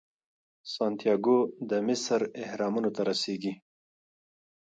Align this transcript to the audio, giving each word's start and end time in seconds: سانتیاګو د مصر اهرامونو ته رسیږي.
سانتیاګو 0.73 1.39
د 1.69 1.71
مصر 1.87 2.19
اهرامونو 2.43 2.89
ته 2.95 3.01
رسیږي. 3.09 3.53